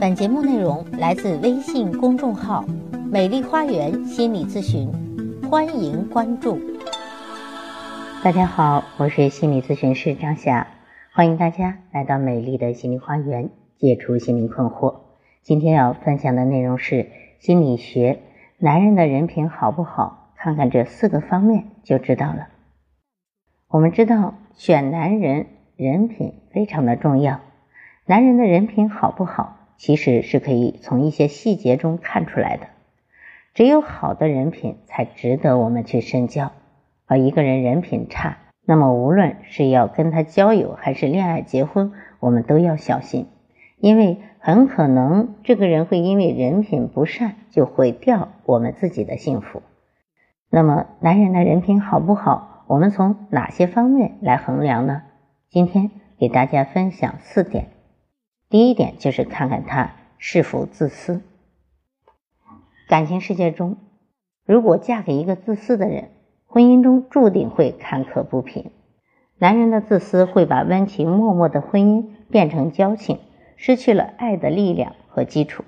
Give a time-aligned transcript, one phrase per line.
[0.00, 2.64] 本节目内容来自微信公众号
[3.10, 4.90] “美丽花园心理咨询”，
[5.48, 6.58] 欢迎关注。
[8.22, 10.66] 大家好，我是心理咨询师张霞，
[11.12, 14.96] 欢迎大家来到美丽的心灵花园，解除心灵困惑。
[15.42, 18.20] 今天要分享的内容是心理学，
[18.58, 22.48] 男人的人品好不好，看看这四个方面就知道了。
[23.68, 27.40] 我们知道，选男人人品非常的重要，
[28.06, 29.56] 男人的人品好不好？
[29.76, 32.66] 其实是可以从一些细节中看出来的。
[33.54, 36.52] 只有好的人品才值得我们去深交，
[37.06, 43.28] 而一个人人品差，那么无论是要跟他交友还是恋爱结婚，我们都要小心，
[43.78, 49.62] 因为很可能这个人会因为人品不善就毁掉我们自己的幸福。
[50.50, 55.02] 那么男人的人品好不好，我们从哪些方面来衡量呢？
[55.48, 57.73] 今天给大家分享四点。
[58.50, 61.22] 第一点就是看看他是否自私。
[62.88, 63.78] 感情世界中，
[64.44, 66.10] 如果嫁给一个自私的人，
[66.46, 68.70] 婚姻中注定会坎坷不平。
[69.38, 73.18] 男人的自私会把温情脉脉的婚姻变成矫情，
[73.56, 75.64] 失去了爱的力量和基础。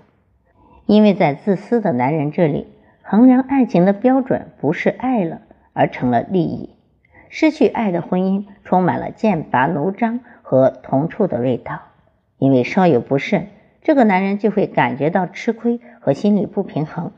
[0.87, 2.69] 因为在自私的男人这里，
[3.03, 6.71] 衡量爱情的标准不是爱了，而成了利益。
[7.29, 11.81] 失去爱的婚姻充满了剑拔弩张和同处的味道。
[12.39, 13.49] 因为稍有不慎，
[13.83, 17.13] 这个男人就会感觉到吃亏和心理不平衡。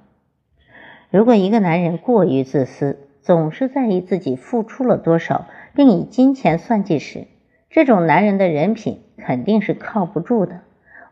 [1.11, 7.27] 如果一个男人过于自私，总是在意自己付出了多少，并以金钱算计时，
[7.71, 10.61] 这种男人的人品肯定是靠不住的。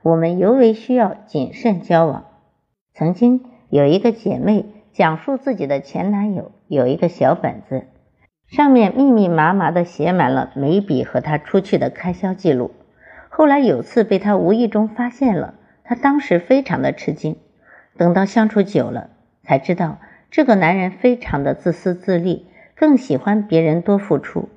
[0.03, 2.27] 我们尤为需要谨慎交往。
[2.95, 7.87] 曾经有一个姐妹讲述自己的前男友有一个小本子，
[8.47, 12.71] 上面密密麻麻的写满了每笔和他出去的开销记录。
[13.39, 15.53] 后来有次被他无意中发现了，
[15.85, 17.37] 他当时非常的吃惊。
[17.99, 19.11] 等到相处久了，
[19.43, 19.99] 才知道
[20.31, 24.49] 这个男人非常的自私自利，更喜欢别人多付出。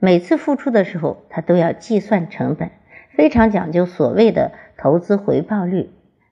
[0.00, 2.72] 每次付出的时候，他都要计算成本，
[3.10, 5.90] 非常讲究所谓的投资回报率。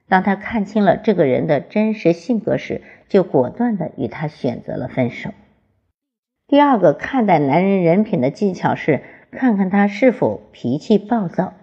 [0.09, 5.29] 当他看清了这个人的真实性格时，就果断的与他选择了分手。
[6.47, 8.99] 第二个看待男人人品的技巧是，
[9.31, 11.53] 看看他是否脾气暴躁。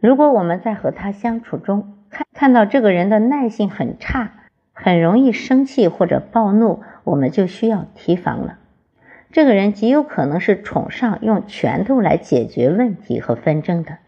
[0.00, 4.32] 如果我们在和他相处中看看到这个人的耐性很差，
[4.72, 8.58] 很容易生气或者暴怒，我们就需要提防了。
[9.32, 13.98] 这个人极有可能是宠上用拳头来解决问题和纷争的。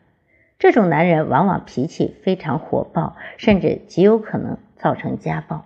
[0.61, 5.65] 这种男人往往脾气非常火爆，甚至极有可能造成家暴。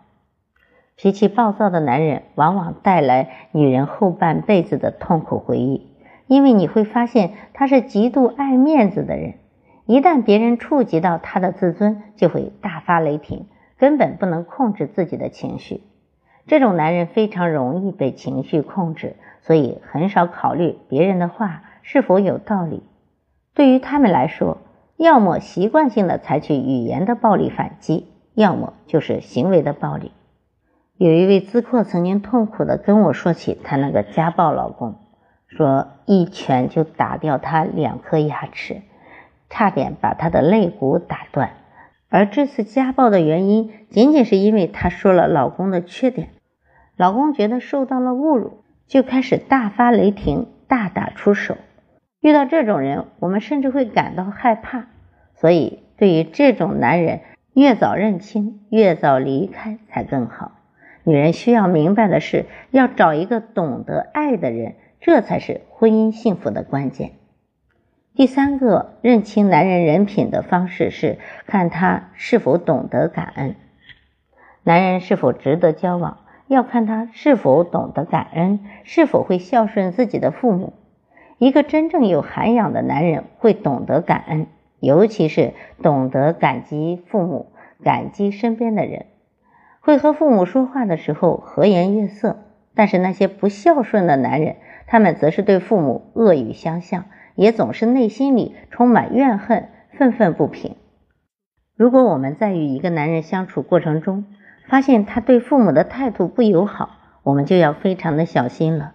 [0.96, 5.88] 脾气暴躁的男人往往带来女人后半辈子的痛苦回忆，
[6.26, 9.34] 因为你会发现他是极度爱面子的人。
[9.86, 13.46] 一旦别人触及到他的自尊，就会大发雷霆，
[13.76, 15.82] 根本不能控制自己的情绪。
[16.46, 22.82] 这种男人非常容易被情绪控制，所以很少考虑别人的话是否有道理。
[23.54, 24.58] 对于他们来说，
[24.96, 30.12] 要么习惯性的采取语言的暴力反击，要么就是行为的暴力。
[30.96, 34.94] 有一位咨客曾经痛苦的跟我说起她那个家暴老公，
[35.46, 38.80] 说一拳就打掉他两颗牙齿。
[39.54, 41.50] 差点把她的肋骨打断，
[42.08, 46.30] 而这次家暴的原因仅仅是因为她说了老公的缺点，
[46.96, 51.56] 老公觉得受到了侮辱，就开始大发雷霆，大打出手。
[52.20, 54.86] 遇到这种人，我们甚至会感到害怕。
[55.36, 57.20] 所以，对于这种男人，
[57.52, 60.50] 越早认清，越早离开才更好。
[61.04, 67.12] 女人需要明白的是，要找一个懂得爱的人，这才是婚姻幸福的关键。
[68.16, 73.56] 第三个认清男人人品的方式是看他是否懂得感恩。
[74.62, 80.74] 男人是否值得交往，要看他是否懂得感恩，是否会孝顺自己的父母。
[81.38, 84.46] 一个真正有涵养的男人会懂得感恩，
[84.78, 85.52] 尤其是
[85.82, 87.50] 懂得感激父母、
[87.82, 89.06] 感激身边的人，
[89.80, 92.36] 会和父母说话的时候和颜悦色。
[92.76, 94.54] 但是那些不孝顺的男人，
[94.86, 97.06] 他们则是对父母恶语相向。
[97.34, 100.76] 也总是内心里充满怨恨、愤愤不平。
[101.76, 104.26] 如果我们在与一个男人相处过程中，
[104.68, 106.90] 发现他对父母的态度不友好，
[107.22, 108.92] 我们就要非常的小心了。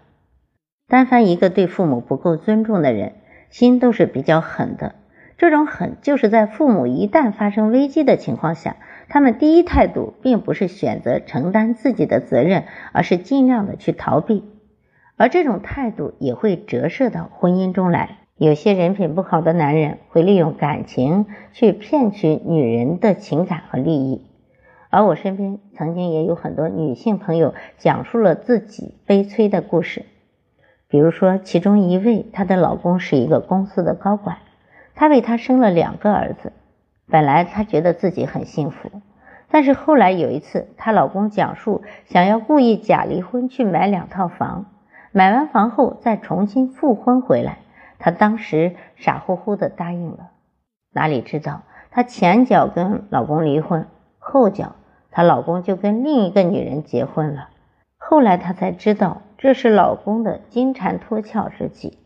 [0.88, 3.13] 但凡一个对父母不够尊重的人，
[3.50, 4.95] 心都是比较狠的。
[5.38, 8.75] 这种狠，就是在父母一旦发生危机的情况下，
[9.07, 14.44] 他们第一态度并不是选择承担自己的责任，而是尽量的去逃避。
[15.15, 18.19] 而这种态度也会折射到婚姻中来。
[18.39, 24.21] 有些人品不好的男人会利用感情去骗取女人的情感和利益，
[24.89, 30.06] 而我身边曾经也有很多女性朋友讲述了自己悲催的故事。
[30.88, 34.38] 比如说，其中一位，她的老公是一个公司的高管，
[34.95, 36.53] 她为他生了两个儿子。
[37.12, 38.89] 本来她觉得自己很幸福，
[39.51, 44.68] 但是后来有一次，她老公讲述想要故意假离婚去买两套房，
[45.12, 47.57] 买完房后再重新复婚回来，
[48.00, 50.31] 她当时傻乎乎的答应了。
[50.92, 51.62] 哪里知道，
[51.92, 53.86] 她前脚跟老公离婚，
[54.18, 54.75] 后脚
[55.12, 57.50] 她老公就跟另一个女人结婚了。
[57.98, 59.22] 后来她才知道。
[59.42, 61.98] 这是老公的金蝉脱壳之计。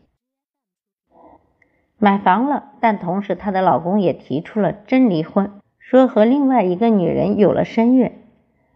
[1.98, 5.50] 买房了，但同时她的老公也提出了真离婚，
[5.80, 8.12] 说和另外一个女人有了身孕。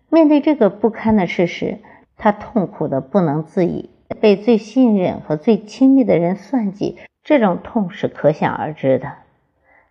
[0.09, 1.79] 面对这个不堪的事实，
[2.17, 9.12] 她痛苦的不能自已，被最信任和最亲密的人算计，这种痛是可想而知的。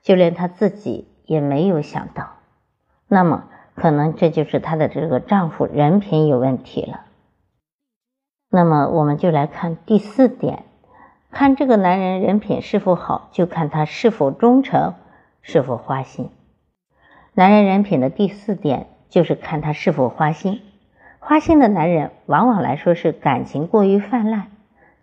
[0.02, 2.38] 就连她自己也没有想到。
[3.08, 7.06] 那么，可能这就是她的这个丈夫人品有问题了。
[8.50, 10.64] 那么我们就来看第四点，
[11.32, 14.94] 看这个男人人品是否好，就看他是否忠诚，
[15.42, 16.30] 是否花心。
[17.34, 20.62] 男人人品的第四点就是看他是否花心。
[21.28, 24.44] 花心的男人往往来说是感情过于泛滥，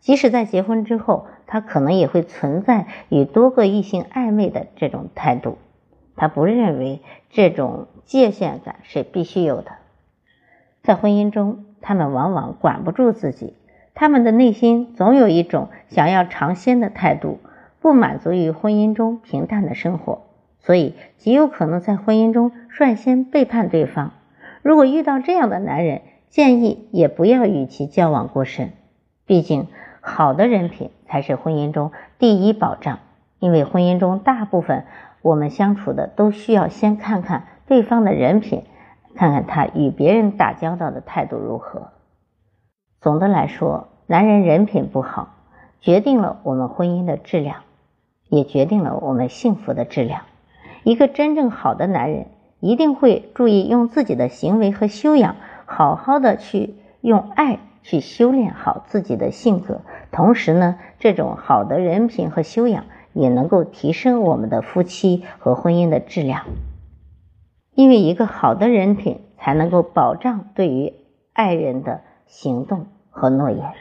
[0.01, 5.59] 即使在结婚之后，他可能也会存在与多个异性暧昧的这种态度。
[6.17, 9.73] 他不认为这种界限感是必须有的，
[10.83, 11.67] 在婚姻中。
[11.83, 13.53] 他们往往管不住自己，
[13.93, 17.39] 他们的内心总有一种想要尝鲜的态度，
[17.83, 20.23] 不满足于婚姻中平淡的生活，
[20.59, 24.13] 所以极有可能在婚姻中率先背叛对方。
[24.63, 26.01] 如果遇到这样的男人，
[26.35, 28.73] 建议也不要与其交往过深，
[29.25, 29.69] 毕竟
[30.01, 32.99] 好的人品才是婚姻中第一保障。
[33.39, 34.85] 因为婚姻中大部分
[35.23, 38.65] 我们相处的都需要先看看对方的人品。
[39.15, 41.93] 看看他与别人打交道的态度如何。
[43.01, 45.37] 总的来说，男人人品不好，
[45.81, 47.59] 决定了我们婚姻的质量，
[48.29, 50.23] 也决定了我们幸福的质量。
[50.83, 52.27] 一个真正好的男人，
[52.59, 55.37] 一定会注意用自己的行为和修养，
[55.67, 59.81] 好好的去用爱去修炼好自己的性格。
[60.11, 66.45] 同时呢，这种好的人品和修养，也能够提升我们的夫妻和婚姻的质量。
[67.73, 70.95] 因为一个好的人品，才能够保障对于
[71.33, 73.73] 爱人的行动和诺言。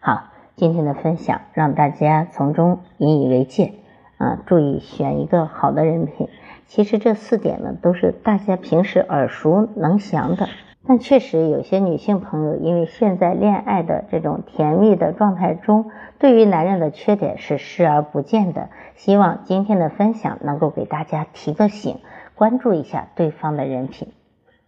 [0.00, 0.24] 好，
[0.56, 3.74] 今天的分享让大家从中引以为戒
[4.18, 6.28] 啊，注意选一个好的人品。
[6.66, 10.48] 其实这四点呢，都是大家平时耳熟能详的，
[10.86, 18.68] 但确实有些女性朋友因为现在恋爱的这种甜蜜的状态中，对于男人的缺点是视而不见的。
[18.94, 21.98] 希望今天的分享能够给大家提个醒。
[22.34, 24.12] 关注一下对方的人品。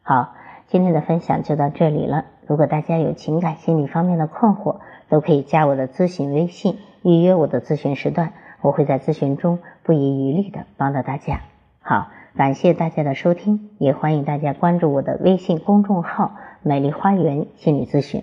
[0.03, 0.35] 好，
[0.69, 2.25] 今天的分享就到这里了。
[2.47, 4.79] 如果大家有情感心理方面的困惑，
[5.11, 8.33] 都可以加我的咨询微信，预约我的咨询时段，
[8.63, 11.41] 我会在咨询中不遗余力的帮到大家。
[11.81, 18.23] 好，感谢大家的收听，也欢迎大家关注我的微信公众号“美丽花园心理咨询”。